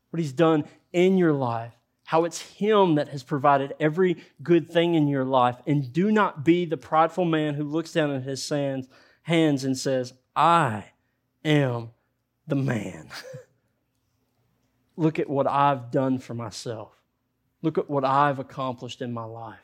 [0.09, 4.95] what he's done in your life how it's Him that has provided every good thing
[4.95, 5.57] in your life.
[5.67, 8.49] And do not be the prideful man who looks down at his
[9.23, 10.85] hands and says, I
[11.45, 11.91] am
[12.47, 13.09] the man.
[14.97, 16.93] Look at what I've done for myself.
[17.63, 19.59] Look at what I've accomplished in my life.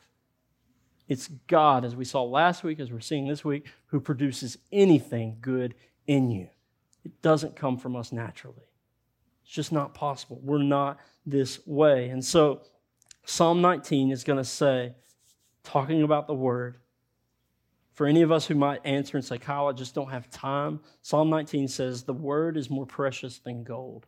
[1.06, 5.36] It's God, as we saw last week, as we're seeing this week, who produces anything
[5.40, 5.74] good
[6.06, 6.48] in you.
[7.04, 8.69] It doesn't come from us naturally.
[9.50, 10.38] It's just not possible.
[10.44, 12.10] We're not this way.
[12.10, 12.60] And so
[13.24, 14.94] Psalm 19 is going to say,
[15.64, 16.76] talking about the word,
[17.92, 20.78] for any of us who might answer and say, Kyle, I just don't have time,
[21.02, 24.06] Psalm 19 says, the word is more precious than gold.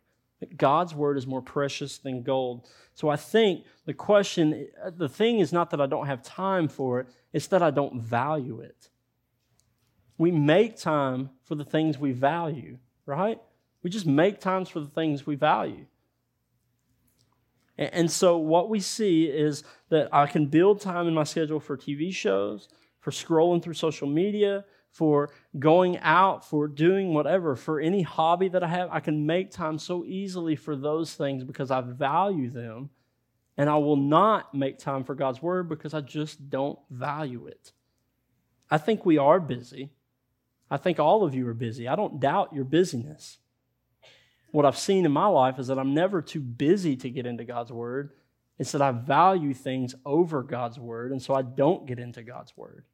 [0.55, 2.65] God's word is more precious than gold.
[2.93, 7.01] So I think the question, the thing is not that I don't have time for
[7.01, 8.87] it, it's that I don't value it.
[10.17, 13.41] We make time for the things we value, right?
[13.83, 15.85] We just make times for the things we value.
[17.77, 21.75] And so what we see is that I can build time in my schedule for
[21.75, 22.69] TV shows,
[22.99, 28.63] for scrolling through social media, for going out, for doing whatever, for any hobby that
[28.63, 28.89] I have.
[28.91, 32.91] I can make time so easily for those things because I value them.
[33.57, 37.71] And I will not make time for God's word because I just don't value it.
[38.69, 39.91] I think we are busy.
[40.71, 41.87] I think all of you are busy.
[41.87, 43.39] I don't doubt your busyness
[44.53, 47.43] what I've seen in my life is that I'm never too busy to get into
[47.43, 48.11] God's Word.
[48.59, 52.55] It's that I value things over God's Word, and so I don't get into God's
[52.55, 52.85] Word.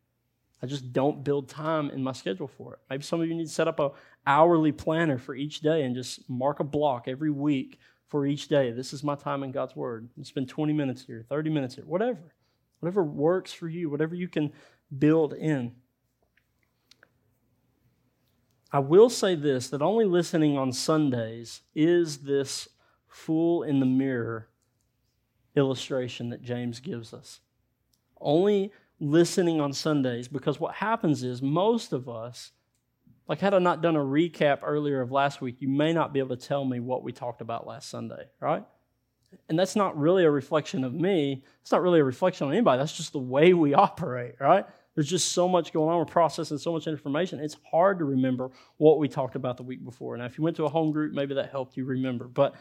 [0.63, 2.79] I just don't build time in my schedule for it.
[2.89, 3.91] Maybe some of you need to set up a
[4.25, 8.71] hourly planner for each day and just mark a block every week for each day.
[8.71, 10.07] This is my time in God's Word.
[10.15, 12.33] And spend 20 minutes here, 30 minutes here, whatever.
[12.79, 14.53] Whatever works for you, whatever you can
[14.97, 15.73] build in.
[18.71, 22.69] I will say this that only listening on Sundays is this
[23.07, 24.47] fool in the mirror
[25.55, 27.39] illustration that James gives us.
[28.21, 32.51] Only listening on Sundays, because what happens is most of us,
[33.27, 36.19] like had I not done a recap earlier of last week, you may not be
[36.19, 38.63] able to tell me what we talked about last Sunday, right?
[39.47, 41.43] And that's not really a reflection of me.
[41.61, 42.79] It's not really a reflection on anybody.
[42.79, 44.65] That's just the way we operate, right?
[44.99, 45.97] There's just so much going on.
[45.97, 47.39] We're processing so much information.
[47.39, 50.17] It's hard to remember what we talked about the week before.
[50.17, 52.27] Now, if you went to a home group, maybe that helped you remember.
[52.27, 52.55] But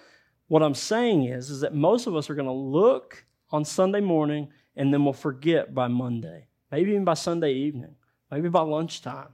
[0.47, 4.01] what I'm saying is, is that most of us are going to look on Sunday
[4.01, 7.97] morning and then we'll forget by Monday, maybe even by Sunday evening,
[8.31, 9.31] maybe by lunchtime.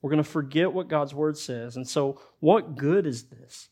[0.00, 1.76] We're going to forget what God's word says.
[1.76, 3.68] And so, what good is this?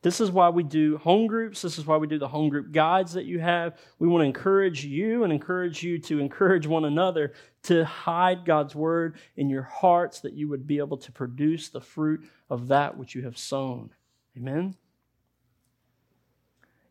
[0.00, 1.60] This is why we do home groups.
[1.60, 3.76] This is why we do the home group guides that you have.
[3.98, 7.32] We want to encourage you and encourage you to encourage one another
[7.64, 11.80] to hide God's word in your hearts that you would be able to produce the
[11.80, 13.90] fruit of that which you have sown.
[14.36, 14.76] Amen?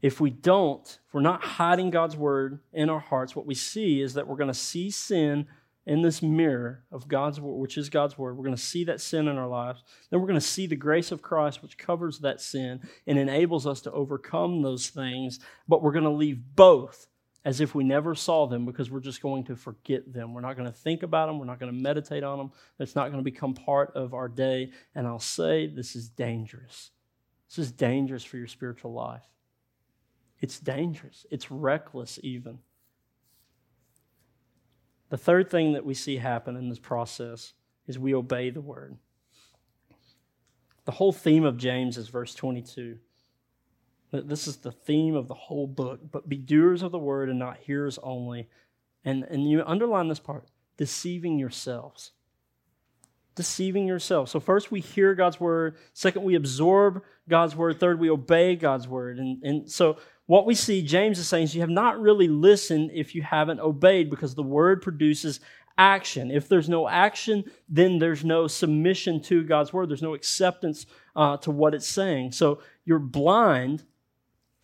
[0.02, 4.02] If we don't, if we're not hiding God's word in our hearts, what we see
[4.02, 5.48] is that we're going to see sin
[5.88, 9.00] in this mirror of God's word, which is God's word, we're going to see that
[9.00, 9.84] sin in our lives.
[10.10, 13.65] Then we're going to see the grace of Christ, which covers that sin and enables
[13.65, 15.39] us to overcome those things.
[15.65, 17.08] But we're going to leave both
[17.45, 20.34] as if we never saw them because we're just going to forget them.
[20.34, 21.39] We're not going to think about them.
[21.39, 22.52] We're not going to meditate on them.
[22.80, 24.71] It's not going to become part of our day.
[24.93, 26.91] And I'll say this is dangerous.
[27.47, 29.23] This is dangerous for your spiritual life.
[30.41, 31.26] It's dangerous.
[31.32, 32.60] It's reckless, even.
[35.10, 37.54] The third thing that we see happen in this process
[37.88, 38.98] is we obey the word.
[40.86, 42.98] The whole theme of James is verse 22.
[44.12, 46.00] This is the theme of the whole book.
[46.12, 48.48] But be doers of the word and not hearers only.
[49.04, 52.12] And, and you underline this part deceiving yourselves.
[53.36, 54.32] Deceiving yourselves.
[54.32, 55.75] So, first we hear God's word.
[55.94, 57.79] Second, we absorb God's word.
[57.79, 59.19] Third, we obey God's word.
[59.19, 59.98] And, and so,
[60.28, 63.60] what we see, James is saying, is you have not really listened if you haven't
[63.60, 65.40] obeyed because the word produces
[65.78, 66.32] action.
[66.32, 69.90] If there's no action, then there's no submission to God's word.
[69.90, 72.34] There's no acceptance uh, to what it's saying.
[72.34, 73.84] So you're blind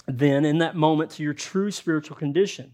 [0.06, 2.74] then in that moment to your true spiritual condition.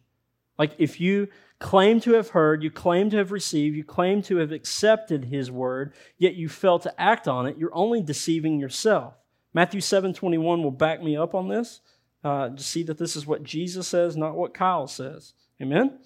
[0.57, 1.27] Like if you
[1.59, 5.51] claim to have heard, you claim to have received, you claim to have accepted his
[5.51, 9.13] word, yet you fail to act on it, you're only deceiving yourself.
[9.53, 11.81] Matthew 7 21 will back me up on this.
[12.23, 15.33] Uh, to see that this is what Jesus says, not what Kyle says.
[15.61, 15.99] Amen?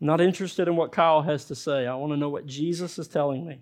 [0.00, 1.86] I'm not interested in what Kyle has to say.
[1.86, 3.60] I want to know what Jesus is telling me.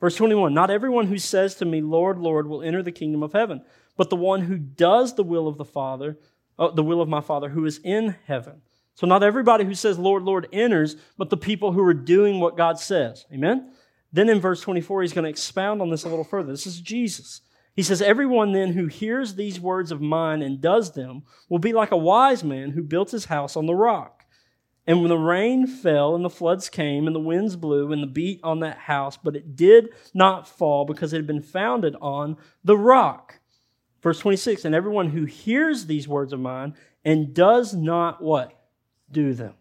[0.00, 3.32] Verse 21 Not everyone who says to me, Lord, Lord, will enter the kingdom of
[3.32, 3.62] heaven,
[3.96, 6.18] but the one who does the will of the Father,
[6.58, 8.60] uh, the will of my Father who is in heaven.
[8.94, 12.56] So, not everybody who says, Lord, Lord, enters, but the people who are doing what
[12.56, 13.24] God says.
[13.32, 13.72] Amen?
[14.12, 16.52] Then in verse 24, he's going to expound on this a little further.
[16.52, 17.40] This is Jesus.
[17.74, 21.72] He says, Everyone then who hears these words of mine and does them will be
[21.72, 24.24] like a wise man who built his house on the rock.
[24.86, 28.08] And when the rain fell and the floods came and the winds blew and the
[28.08, 32.36] beat on that house, but it did not fall because it had been founded on
[32.64, 33.38] the rock.
[34.02, 38.58] Verse 26 And everyone who hears these words of mine and does not what?
[39.10, 39.54] Do them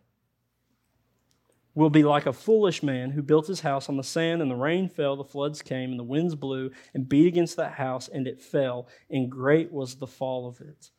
[1.74, 4.56] will be like a foolish man who built his house on the sand, and the
[4.56, 8.28] rain fell, the floods came, and the winds blew and beat against that house, and
[8.28, 10.90] it fell, and great was the fall of it.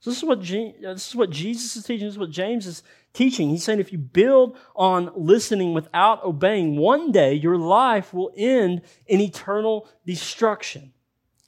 [0.00, 2.06] So this is what this is what Jesus is teaching.
[2.06, 2.82] This is what James is
[3.14, 3.48] teaching.
[3.48, 8.82] He's saying if you build on listening without obeying, one day your life will end
[9.06, 10.92] in eternal destruction.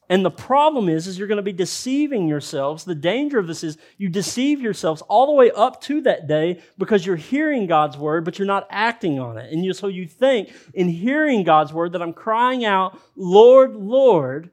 [0.09, 2.85] And the problem is, is you're going to be deceiving yourselves.
[2.85, 6.63] The danger of this is you deceive yourselves all the way up to that day
[6.79, 9.53] because you're hearing God's word, but you're not acting on it.
[9.53, 14.51] And you, so you think in hearing God's word that I'm crying out, Lord, Lord,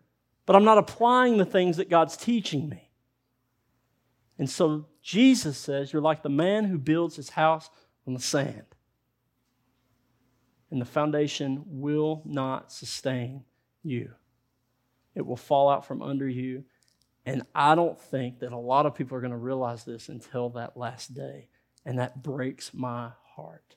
[0.47, 2.89] but I'm not applying the things that God's teaching me.
[4.39, 7.70] And so Jesus says you're like the man who builds his house
[8.08, 8.66] on the sand.
[10.72, 13.43] And the foundation will not sustain
[13.84, 14.14] you
[15.16, 16.64] it will fall out from under you.
[17.26, 20.49] And I don't think that a lot of people are going to realize this until
[20.51, 21.47] that last day.
[21.86, 23.76] And that breaks my heart.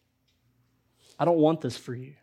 [1.19, 2.15] I don't want this for you.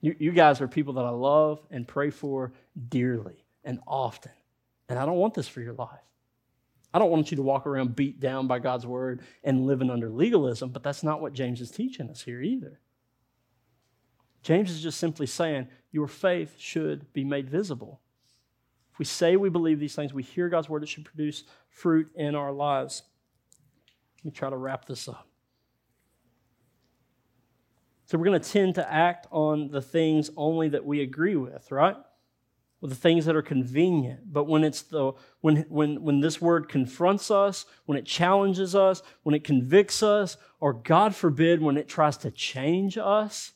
[0.00, 2.52] You, you guys are people that I love and pray for
[2.88, 4.32] dearly and often.
[4.88, 5.88] And I don't want this for your life.
[6.92, 10.08] I don't want you to walk around beat down by God's word and living under
[10.08, 12.80] legalism, but that's not what James is teaching us here either.
[14.44, 18.00] James is just simply saying your faith should be made visible.
[18.92, 22.10] If we say we believe these things, we hear God's word, it should produce fruit
[22.14, 23.02] in our lives.
[24.18, 25.26] Let me try to wrap this up.
[28.04, 31.72] So we're going to tend to act on the things only that we agree with,
[31.72, 31.96] right?
[32.82, 34.30] With the things that are convenient.
[34.30, 39.02] But when it's the when when when this word confronts us, when it challenges us,
[39.22, 43.53] when it convicts us, or God forbid, when it tries to change us,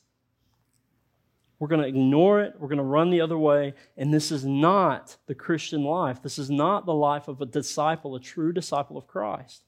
[1.59, 2.53] we're going to ignore it.
[2.57, 3.73] We're going to run the other way.
[3.97, 6.23] And this is not the Christian life.
[6.23, 9.63] This is not the life of a disciple, a true disciple of Christ.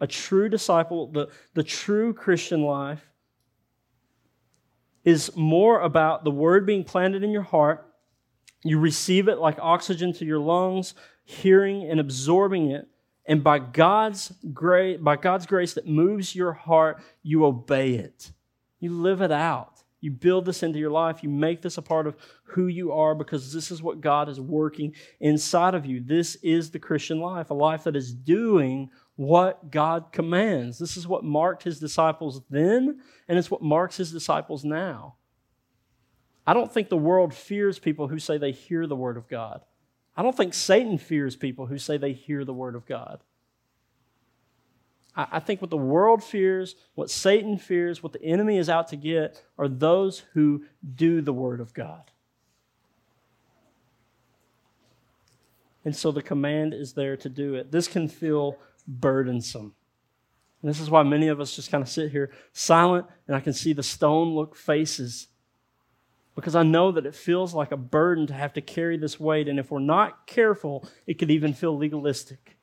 [0.00, 3.04] A true disciple, the, the true Christian life
[5.04, 7.86] is more about the word being planted in your heart.
[8.64, 12.88] You receive it like oxygen to your lungs, hearing and absorbing it.
[13.26, 18.32] And by God's grace, by God's grace that moves your heart, you obey it.
[18.78, 19.79] You live it out.
[20.00, 21.22] You build this into your life.
[21.22, 24.40] You make this a part of who you are because this is what God is
[24.40, 26.00] working inside of you.
[26.00, 30.78] This is the Christian life, a life that is doing what God commands.
[30.78, 35.16] This is what marked his disciples then, and it's what marks his disciples now.
[36.46, 39.60] I don't think the world fears people who say they hear the word of God.
[40.16, 43.20] I don't think Satan fears people who say they hear the word of God.
[45.30, 48.96] I think what the world fears, what Satan fears, what the enemy is out to
[48.96, 50.64] get are those who
[50.94, 52.10] do the Word of God.
[55.84, 57.72] And so the command is there to do it.
[57.72, 59.74] This can feel burdensome.
[60.62, 63.40] And this is why many of us just kind of sit here silent and I
[63.40, 65.28] can see the stone look faces.
[66.34, 69.48] Because I know that it feels like a burden to have to carry this weight.
[69.48, 72.59] And if we're not careful, it could even feel legalistic.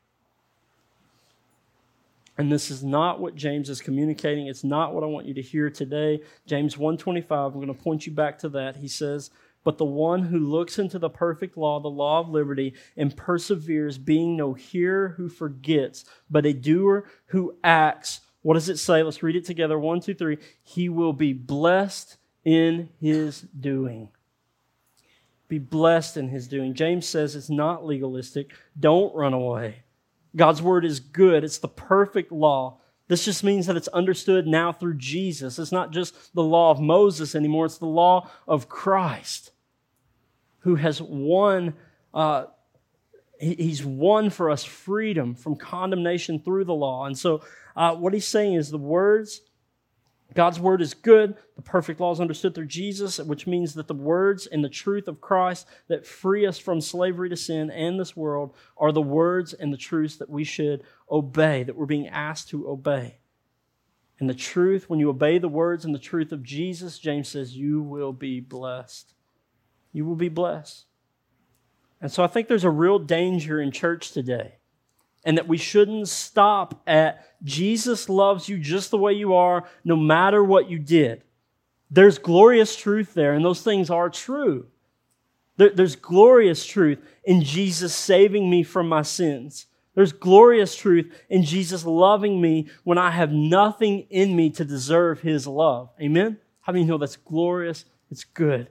[2.38, 4.47] And this is not what James is communicating.
[4.47, 6.21] It's not what I want you to hear today.
[6.45, 8.77] James 1:25, I'm going to point you back to that.
[8.77, 9.31] He says,
[9.63, 13.97] "But the one who looks into the perfect law, the law of liberty, and perseveres,
[13.97, 19.01] being no hearer who forgets, but a doer who acts." What does it say?
[19.01, 19.79] Let's read it together.
[19.79, 20.38] One, two, three.
[20.61, 24.09] He will be blessed in his doing.
[25.47, 26.73] Be blessed in his doing.
[26.73, 28.51] James says it's not legalistic.
[28.79, 29.83] Don't run away.
[30.36, 32.80] God's word is good, it's the perfect law.
[33.07, 35.59] This just means that it's understood now through Jesus.
[35.59, 39.51] It's not just the law of Moses anymore, it's the law of Christ
[40.59, 41.73] who has won.
[42.13, 42.45] Uh,
[43.39, 47.05] he's won for us freedom from condemnation through the law.
[47.05, 47.41] And so,
[47.75, 49.41] uh, what he's saying is the words
[50.34, 51.36] God's word is good.
[51.55, 55.07] The perfect law is understood through Jesus, which means that the words and the truth
[55.07, 59.53] of Christ that free us from slavery to sin and this world are the words
[59.53, 63.19] and the truths that we should obey, that we're being asked to obey.
[64.19, 67.55] And the truth, when you obey the words and the truth of Jesus, James says,
[67.55, 69.13] you will be blessed.
[69.93, 70.86] You will be blessed.
[72.01, 74.56] And so I think there's a real danger in church today
[75.28, 79.97] and that we shouldn't stop at Jesus loves you just the way you are, no
[79.97, 81.21] matter what you did.
[81.91, 84.67] There's glorious truth there, and those things are true.
[85.57, 89.65] there's glorious truth in Jesus saving me from my sins.
[89.95, 95.19] There's glorious truth in Jesus loving me when I have nothing in me to deserve
[95.19, 95.89] his love.
[96.01, 96.38] Amen?
[96.61, 97.84] How many know that's glorious?
[98.09, 98.69] It's good.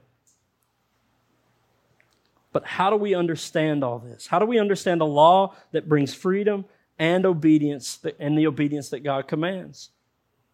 [2.57, 4.25] But how do we understand all this?
[4.25, 6.65] How do we understand a law that brings freedom
[6.97, 9.91] and obedience and the obedience that God commands?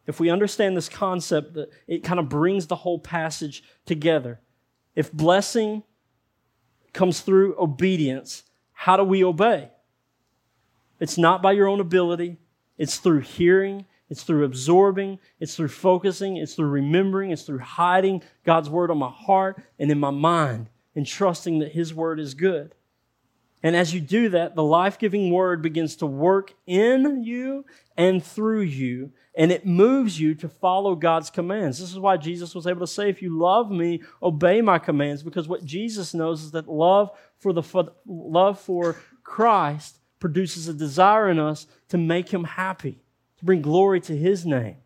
[0.06, 4.41] If we understand this concept, it kind of brings the whole passage together.
[4.97, 5.84] If blessing
[6.91, 8.43] comes through obedience,
[8.74, 9.72] how do we obey?
[10.99, 12.36] It's not by your own ability,
[12.78, 18.22] it's through hearing, it's through absorbing, it's through focusing, it's through remembering, it's through hiding
[18.43, 22.34] God's word on my heart and in my mind and trusting that His word is
[22.34, 22.76] good.
[23.66, 27.66] And as you do that, the life giving word begins to work in you
[27.96, 31.80] and through you, and it moves you to follow God's commands.
[31.80, 35.24] This is why Jesus was able to say, If you love me, obey my commands,
[35.24, 37.64] because what Jesus knows is that love for, the,
[38.06, 43.02] love for Christ produces a desire in us to make him happy,
[43.38, 44.78] to bring glory to his name.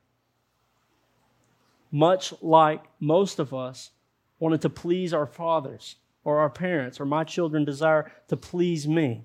[1.91, 3.91] Much like most of us
[4.39, 9.23] wanted to please our fathers or our parents, or my children desire to please me.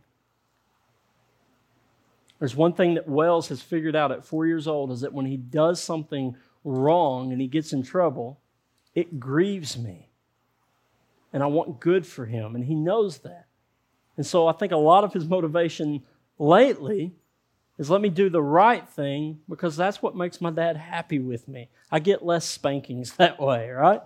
[2.39, 5.27] There's one thing that Wells has figured out at four years old is that when
[5.27, 8.41] he does something wrong and he gets in trouble,
[8.95, 10.09] it grieves me.
[11.33, 13.47] And I want good for him, and he knows that.
[14.17, 16.03] And so I think a lot of his motivation
[16.39, 17.13] lately
[17.79, 21.49] is let me do the right thing because that's what makes my dad happy with
[21.49, 21.69] me.
[21.91, 24.01] I get less spankings that way, right?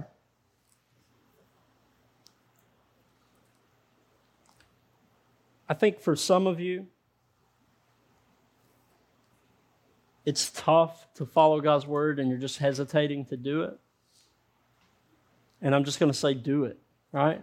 [5.69, 6.87] I think for some of you,
[10.25, 13.79] it's tough to follow God's word and you're just hesitating to do it.
[15.63, 16.79] And I'm just going to say, do it,
[17.13, 17.41] right?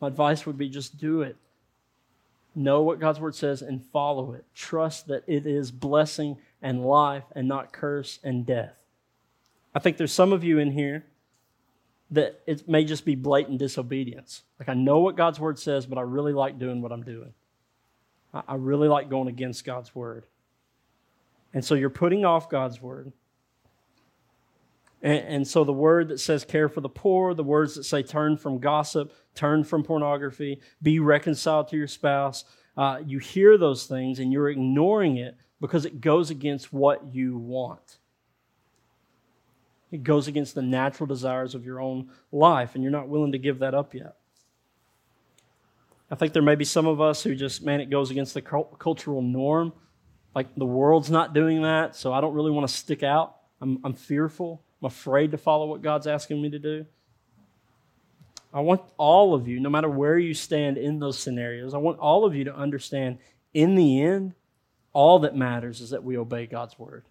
[0.00, 1.36] My advice would be just do it.
[2.54, 4.44] Know what God's word says and follow it.
[4.54, 8.74] Trust that it is blessing and life and not curse and death.
[9.74, 11.04] I think there's some of you in here
[12.10, 14.42] that it may just be blatant disobedience.
[14.58, 17.32] Like, I know what God's word says, but I really like doing what I'm doing.
[18.32, 20.26] I really like going against God's word.
[21.52, 23.12] And so you're putting off God's word.
[25.02, 28.02] And, and, so the word that says care for the poor, the words that say
[28.02, 32.44] turn from gossip, turn from pornography, be reconciled to your spouse,
[32.76, 37.36] uh, you hear those things and you're ignoring it because it goes against what you
[37.38, 37.98] want.
[39.90, 43.38] It goes against the natural desires of your own life, and you're not willing to
[43.38, 44.16] give that up yet.
[46.10, 48.42] I think there may be some of us who just, man, it goes against the
[48.42, 49.72] cultural norm.
[50.34, 53.36] Like the world's not doing that, so I don't really want to stick out.
[53.60, 54.62] I'm, I'm fearful.
[54.80, 56.86] I'm afraid to follow what God's asking me to do.
[58.52, 62.00] I want all of you, no matter where you stand in those scenarios, I want
[62.00, 63.18] all of you to understand
[63.54, 64.34] in the end,
[64.92, 67.04] all that matters is that we obey God's word.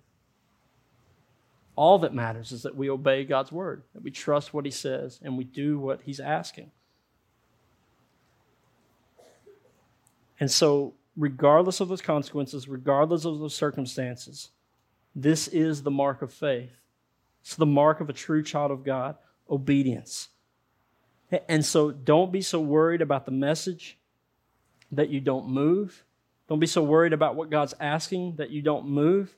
[1.75, 5.19] All that matters is that we obey God's word, that we trust what He says,
[5.23, 6.71] and we do what He's asking.
[10.39, 14.49] And so, regardless of those consequences, regardless of those circumstances,
[15.15, 16.71] this is the mark of faith.
[17.41, 19.15] It's the mark of a true child of God
[19.49, 20.29] obedience.
[21.47, 23.97] And so, don't be so worried about the message
[24.91, 26.03] that you don't move.
[26.47, 29.35] Don't be so worried about what God's asking that you don't move.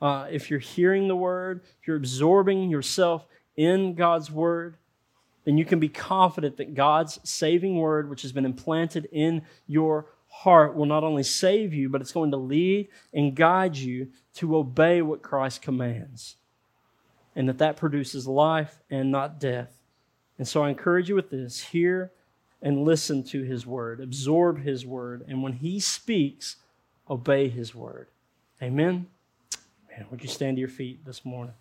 [0.00, 3.26] Uh, if you're hearing the word, if you're absorbing yourself
[3.56, 4.76] in God's word,
[5.44, 10.06] then you can be confident that God's saving word, which has been implanted in your
[10.30, 14.56] heart will not only save you, but it's going to lead and guide you to
[14.56, 16.36] obey what Christ commands.
[17.36, 19.82] And that that produces life and not death.
[20.38, 22.12] And so I encourage you with this hear
[22.62, 25.24] and listen to his word, absorb his word.
[25.28, 26.56] And when he speaks,
[27.10, 28.06] obey His word.
[28.62, 29.08] Amen.
[29.90, 31.54] Man, would you stand to your feet this morning?